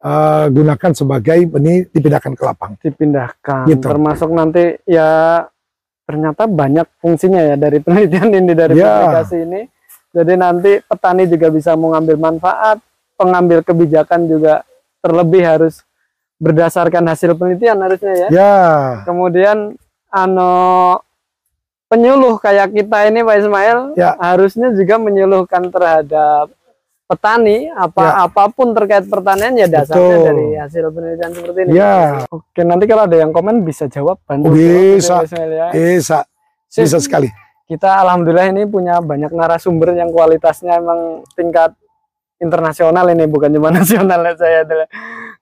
eh, 0.00 0.46
gunakan 0.48 0.90
sebagai 0.96 1.38
benih 1.46 1.84
dipindahkan 1.92 2.32
ke 2.32 2.42
lapang 2.42 2.72
dipindahkan. 2.80 3.68
Gitu. 3.68 3.84
Termasuk 3.84 4.32
nanti 4.32 4.80
ya 4.88 5.44
ternyata 6.02 6.48
banyak 6.48 6.88
fungsinya 6.98 7.44
ya 7.44 7.54
dari 7.54 7.78
penelitian 7.78 8.28
ini 8.32 8.52
dari 8.56 8.72
Ya. 8.74 8.88
publikasi 9.04 9.36
ini. 9.44 9.60
Jadi 10.12 10.32
nanti 10.34 10.76
petani 10.80 11.24
juga 11.24 11.48
bisa 11.48 11.72
mengambil 11.72 12.16
manfaat, 12.16 12.76
pengambil 13.16 13.60
kebijakan 13.60 14.26
juga 14.26 14.60
terlebih 15.00 15.42
harus 15.42 15.80
berdasarkan 16.36 17.06
hasil 17.06 17.32
penelitian 17.32 17.78
harusnya 17.78 18.12
ya. 18.16 18.28
ya 18.28 18.54
Kemudian 19.02 19.78
ano 20.08 20.52
penyuluh 21.86 22.36
kayak 22.36 22.72
kita 22.72 22.98
ini 23.06 23.20
Pak 23.20 23.36
Ismail 23.38 23.78
Ya. 23.94 24.16
harusnya 24.16 24.72
juga 24.72 24.96
menyuluhkan 24.96 25.68
terhadap 25.68 26.50
petani 27.04 27.68
apa 27.68 28.02
Ya. 28.02 28.12
apa 28.26 28.42
pun 28.48 28.72
terkait 28.72 29.04
pertanian 29.04 29.52
ya 29.52 29.66
dasarnya 29.66 30.00
Betul. 30.08 30.24
dari 30.24 30.46
hasil 30.56 30.84
penelitian 30.88 31.30
seperti 31.30 31.58
ini. 31.62 31.70
ya 31.72 31.94
Oke, 32.26 32.60
nanti 32.62 32.84
kalau 32.86 33.02
ada 33.04 33.16
yang 33.16 33.30
komen 33.30 33.62
bisa 33.62 33.84
jawab 33.86 34.16
bantu 34.24 34.48
Oh, 34.48 34.52
jawab, 34.52 34.96
bisa. 34.96 35.14
Pak 35.14 35.26
Ismail 35.28 35.52
ya. 35.52 35.66
bisa 35.70 36.18
bisa 36.68 36.98
sekali 36.98 37.28
Kita 37.72 38.04
alhamdulillah 38.04 38.52
ini 38.52 38.68
punya 38.68 39.00
banyak 39.00 39.32
narasumber 39.32 39.96
yang 39.96 40.12
kualitasnya 40.12 40.76
emang 40.76 41.24
tingkat 41.32 41.72
internasional 42.36 43.08
ini 43.08 43.24
bukan 43.24 43.48
cuma 43.48 43.72
nasional 43.80 44.20
ya 44.28 44.34
saya 44.36 44.58
adalah. 44.60 44.88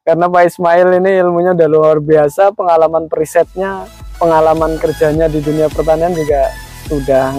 Karena 0.06 0.30
Pak 0.30 0.42
Ismail 0.46 0.88
ini 1.02 1.10
ilmunya 1.26 1.58
udah 1.58 1.66
luar 1.66 1.98
biasa 1.98 2.54
pengalaman 2.54 3.10
perisetnya 3.10 3.82
pengalaman 4.22 4.78
kerjanya 4.78 5.26
di 5.26 5.42
dunia 5.42 5.66
pertanian 5.66 6.14
juga 6.14 6.54
sudah 6.86 7.34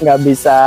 nggak 0.00 0.18
bisa 0.24 0.58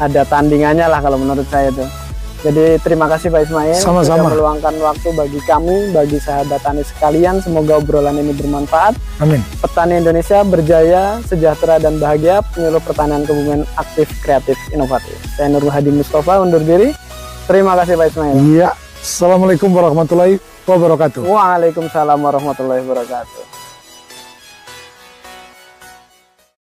ada 0.00 0.22
tandingannya 0.24 0.88
lah 0.88 1.04
kalau 1.04 1.20
menurut 1.20 1.44
saya 1.52 1.68
tuh 1.76 1.99
jadi 2.40 2.80
terima 2.80 3.04
kasih 3.04 3.28
Pak 3.28 3.46
Ismail 3.46 3.76
Sama-sama. 3.76 4.24
sudah 4.24 4.32
meluangkan 4.32 4.74
waktu 4.80 5.08
bagi 5.12 5.40
kami 5.44 5.92
bagi 5.92 6.16
sahabat 6.16 6.60
tani 6.64 6.80
sekalian 6.80 7.44
semoga 7.44 7.76
obrolan 7.76 8.16
ini 8.16 8.32
bermanfaat 8.32 8.96
amin 9.20 9.40
petani 9.60 10.00
Indonesia 10.00 10.40
berjaya, 10.42 11.20
sejahtera 11.28 11.76
dan 11.76 12.00
bahagia, 12.00 12.40
penyuluh 12.52 12.80
pertanian 12.80 13.22
kebumen 13.22 13.68
aktif, 13.76 14.08
kreatif, 14.24 14.56
inovatif. 14.72 15.14
Saya 15.36 15.52
Nur 15.52 15.68
Hadi 15.68 15.92
Mustafa 15.92 16.40
undur 16.40 16.64
diri. 16.64 16.96
Terima 17.44 17.76
kasih 17.76 17.98
Pak 17.98 18.06
Ismail. 18.14 18.34
iya 18.56 18.72
assalamualaikum 19.00 19.68
warahmatullahi 19.68 20.38
wabarakatuh 20.64 21.26
Waalaikumsalam 21.26 22.18
warahmatullahi 22.20 22.80
wabarakatuh. 22.86 23.59